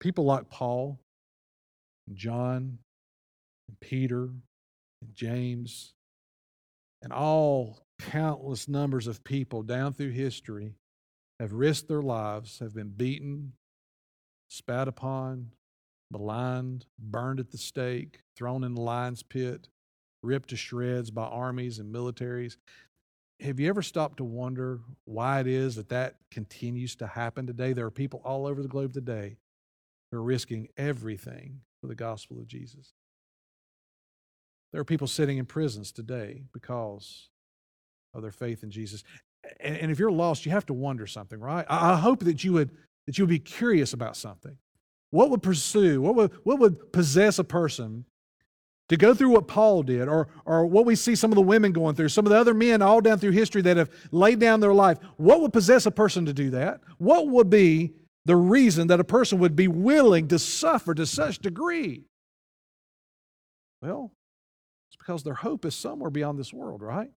[0.00, 0.98] people like Paul,
[2.08, 2.78] and John,
[3.68, 4.24] and Peter,
[5.02, 5.92] and James,
[7.02, 10.74] and all countless numbers of people down through history
[11.38, 13.52] have risked their lives, have been beaten,
[14.48, 15.52] spat upon,
[16.10, 19.68] maligned, burned at the stake, thrown in the lion's pit,
[20.22, 22.56] ripped to shreds by armies and militaries.
[23.40, 27.72] Have you ever stopped to wonder why it is that that continues to happen today?
[27.72, 29.36] There are people all over the globe today
[30.10, 32.94] who are risking everything for the gospel of Jesus.
[34.72, 37.28] There are people sitting in prisons today because
[38.14, 39.04] of their faith in Jesus.
[39.60, 41.66] And, if you're lost, you have to wonder something, right?
[41.68, 42.70] I hope that you would
[43.06, 44.56] that you would be curious about something.
[45.10, 46.00] What would pursue?
[46.00, 48.06] What would what would possess a person
[48.88, 51.72] to go through what Paul did, or, or what we see some of the women
[51.72, 54.60] going through, some of the other men all down through history that have laid down
[54.60, 54.98] their life.
[55.16, 56.80] What would possess a person to do that?
[56.98, 61.40] What would be the reason that a person would be willing to suffer to such
[61.40, 62.04] degree?
[63.82, 64.12] Well,
[64.88, 67.10] it's because their hope is somewhere beyond this world, right?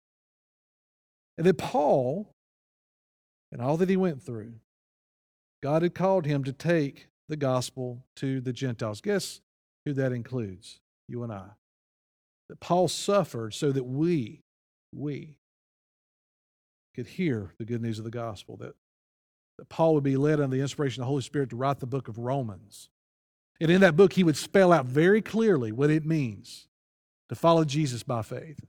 [1.38, 2.34] And that Paul,
[3.51, 4.53] and all that he went through,
[5.61, 9.01] God had called him to take the gospel to the Gentiles.
[9.01, 9.41] Guess
[9.86, 10.80] who that includes?
[11.07, 11.49] You and I
[12.49, 14.41] that Paul suffered so that we,
[14.93, 15.37] we
[16.95, 18.75] could hear the good news of the gospel, that,
[19.57, 21.85] that Paul would be led under the inspiration of the Holy Spirit to write the
[21.85, 22.89] book of Romans.
[23.61, 26.67] And in that book, he would spell out very clearly what it means
[27.29, 28.59] to follow Jesus by faith.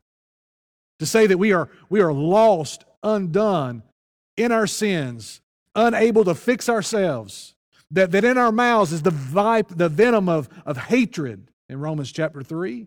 [0.99, 3.83] To say that we are, we are lost, undone
[4.37, 5.41] in our sins,
[5.75, 7.55] unable to fix ourselves,
[7.91, 12.13] that, that in our mouths is the, vipe, the venom of, of hatred in Romans
[12.13, 12.87] chapter 3.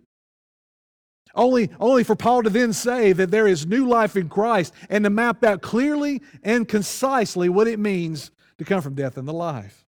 [1.35, 5.03] Only, only for Paul to then say that there is new life in Christ and
[5.03, 8.29] to map out clearly and concisely what it means
[8.59, 9.85] to come from death into life.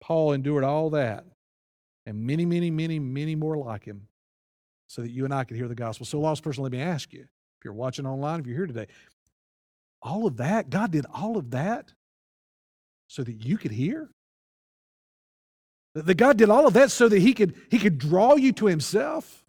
[0.00, 1.24] Paul endured all that
[2.04, 4.08] and many, many, many, many more like him
[4.88, 6.04] so that you and I could hear the gospel.
[6.04, 8.88] So, lost person, let me ask you if you're watching online, if you're here today,
[10.02, 11.92] all of that, God did all of that
[13.06, 14.10] so that you could hear?
[15.94, 18.66] That God did all of that so that he could, he could draw you to
[18.66, 19.43] himself?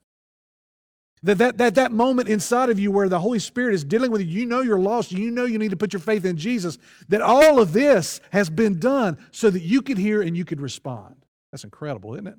[1.26, 4.22] That, that, that, that moment inside of you where the Holy Spirit is dealing with
[4.22, 6.78] you, you know you're lost, you know you need to put your faith in Jesus,
[7.10, 10.62] that all of this has been done so that you could hear and you could
[10.62, 11.16] respond.
[11.52, 12.36] That's incredible, isn't it?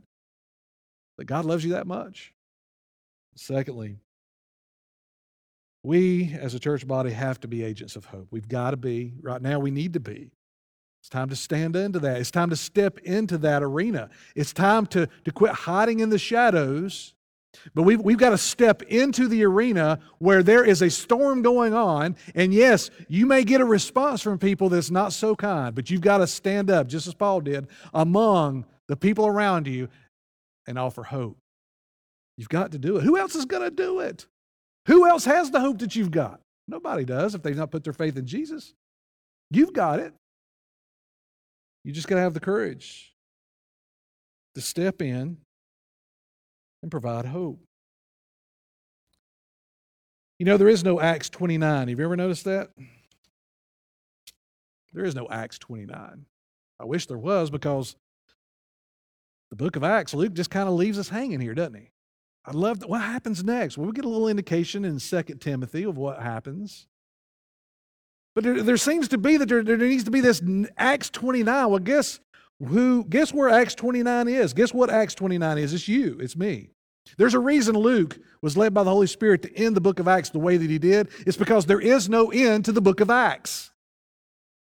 [1.19, 2.33] That God loves you that much.
[3.35, 3.97] Secondly,
[5.83, 8.29] we as a church body have to be agents of hope.
[8.31, 9.15] We've got to be.
[9.21, 10.31] Right now, we need to be.
[11.01, 12.21] It's time to stand into that.
[12.21, 14.11] It's time to step into that arena.
[14.37, 17.15] It's time to, to quit hiding in the shadows
[17.75, 21.75] but we've, we've got to step into the arena where there is a storm going
[21.75, 22.17] on.
[22.35, 26.01] And yes, you may get a response from people that's not so kind, but you've
[26.01, 29.89] got to stand up, just as Paul did, among the people around you
[30.67, 31.39] and offer hope.
[32.37, 33.03] You've got to do it.
[33.03, 34.27] Who else is going to do it?
[34.87, 36.41] Who else has the hope that you've got?
[36.69, 38.75] Nobody does if they've not put their faith in Jesus.
[39.51, 40.13] You've got it.
[41.85, 43.13] You just got to have the courage
[44.57, 45.39] to step in
[46.87, 47.59] and provide hope.
[50.39, 51.89] You know, there is no Acts 29.
[51.89, 52.71] Have you ever noticed that?
[54.93, 56.27] There is no Acts 29.
[56.79, 57.97] I wish there was because
[59.51, 61.91] the book of Acts, Luke just kind of leaves us hanging here, doesn't he?
[62.45, 62.89] I love that.
[62.89, 63.77] What happens next?
[63.77, 66.87] Well, we get a little indication in 2 Timothy of what happens.
[68.37, 70.41] But there, there seems to be that there, there needs to be this
[70.79, 71.69] Acts 29.
[71.69, 72.21] Well, guess
[72.65, 74.55] who guess where Acts 29 is?
[74.55, 75.75] Guess what Acts 29 is?
[75.75, 76.71] It's you, it's me.
[77.17, 80.09] There's a reason Luke was led by the Holy Spirit to end the book of
[80.09, 81.09] Acts the way that he did.
[81.27, 83.71] It's because there is no end to the book of Acts.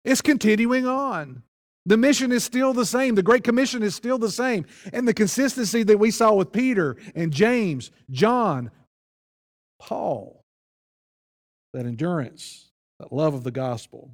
[0.05, 1.43] It's continuing on.
[1.87, 3.14] The mission is still the same.
[3.14, 4.66] The Great Commission is still the same.
[4.93, 8.70] And the consistency that we saw with Peter and James, John,
[9.78, 10.45] Paul,
[11.72, 12.70] that endurance,
[13.01, 14.11] that love of the gospel,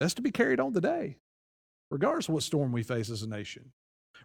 [0.00, 1.18] that's to be carried on today,
[1.90, 3.72] regardless of what storm we face as a nation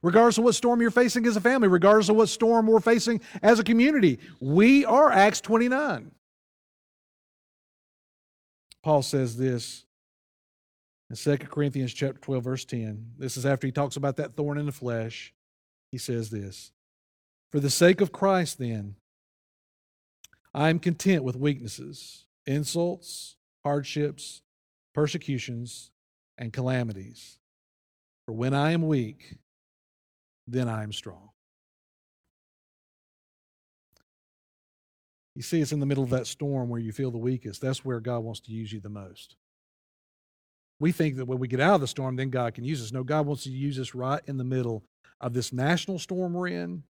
[0.04, 3.22] regardless of what storm you're facing as a family, regardless of what storm we're facing
[3.42, 4.20] as a community.
[4.40, 6.12] We are Acts 29.
[8.84, 9.86] Paul says this
[11.10, 13.14] in 2 Corinthians chapter 12 verse 10.
[13.18, 15.34] This is after he talks about that thorn in the flesh.
[15.90, 16.74] He says this,
[17.52, 18.98] "For the sake of Christ then,
[20.54, 24.42] I am content with weaknesses, insults, hardships,
[24.94, 25.92] persecutions,
[26.38, 27.40] and calamities.
[28.26, 29.38] For when I am weak,
[30.48, 31.30] then I am strong.
[35.36, 37.62] You see, it's in the middle of that storm where you feel the weakest.
[37.62, 39.36] That's where God wants to use you the most.
[40.80, 42.92] We think that when we get out of the storm, then God can use us.
[42.92, 44.84] No, God wants to use us right in the middle
[45.22, 46.84] of this national storm we're in,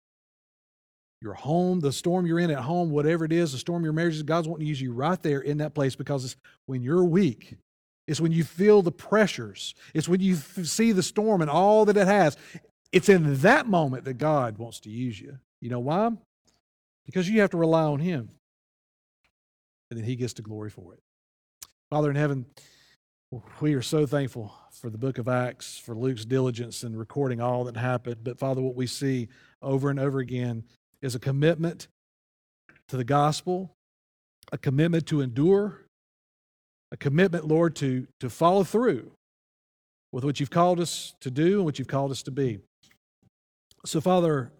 [1.21, 4.15] your home, the storm you're in at home, whatever it is, the storm your marriage
[4.15, 6.35] is, God's wanting to use you right there in that place because it's
[6.65, 7.55] when you're weak,
[8.07, 11.85] it's when you feel the pressures, it's when you f- see the storm and all
[11.85, 12.35] that it has.
[12.93, 15.39] It's in that moment that God wants to use you.
[15.59, 16.11] You know why?
[17.07, 18.29] Because you have to rely on Him.
[19.89, 21.01] And then He gets the glory for it.
[21.89, 22.45] Father in heaven,
[23.59, 27.63] we are so thankful for the book of Acts, for Luke's diligence in recording all
[27.63, 28.17] that happened.
[28.23, 29.27] But Father, what we see
[29.59, 30.63] over and over again
[31.01, 31.87] is a commitment
[32.89, 33.75] to the gospel,
[34.51, 35.87] a commitment to endure,
[36.91, 39.13] a commitment, Lord, to, to follow through
[40.13, 42.59] with what you've called us to do and what you've called us to be.
[43.85, 44.51] So, Father,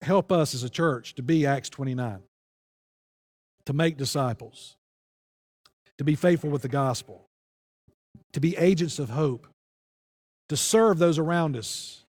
[0.00, 2.20] help us as a church to be Acts 29,
[3.66, 4.76] to make disciples,
[5.98, 7.26] to be faithful with the gospel,
[8.32, 9.46] to be agents of hope,
[10.48, 12.04] to serve those around us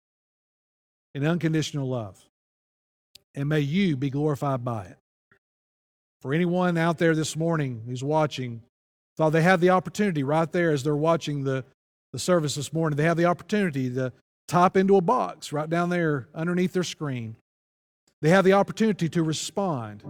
[1.14, 2.20] in unconditional love.
[3.34, 4.98] And may you be glorified by it.
[6.20, 8.62] For anyone out there this morning who's watching,
[9.16, 11.64] thought they have the opportunity right there as they're watching the,
[12.16, 14.10] the service this morning, they have the opportunity to
[14.48, 17.36] type into a box right down there underneath their screen.
[18.22, 20.02] They have the opportunity to respond.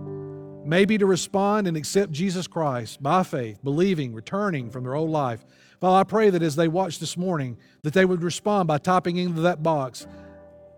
[0.65, 5.45] Maybe to respond and accept Jesus Christ by faith, believing, returning from their old life.
[5.81, 9.17] Father, I pray that as they watch this morning, that they would respond by typing
[9.17, 10.07] into that box,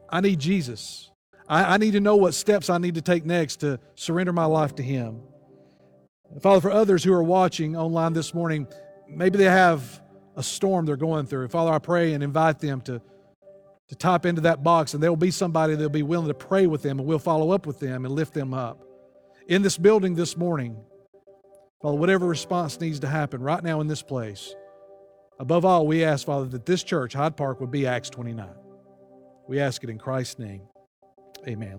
[0.08, 1.10] I need Jesus.
[1.46, 4.46] I, I need to know what steps I need to take next to surrender my
[4.46, 5.20] life to Him.
[6.40, 8.66] Father, for others who are watching online this morning,
[9.06, 10.00] maybe they have
[10.38, 11.48] a storm they're going through.
[11.48, 13.02] Father, I pray and invite them to,
[13.88, 16.68] to type into that box, and there will be somebody that'll be willing to pray
[16.68, 18.80] with them, and we'll follow up with them and lift them up.
[19.48, 20.76] In this building this morning,
[21.82, 24.54] Father, whatever response needs to happen right now in this place,
[25.40, 28.48] above all, we ask, Father, that this church, Hyde Park, would be Acts 29.
[29.48, 30.62] We ask it in Christ's name.
[31.48, 31.78] Amen.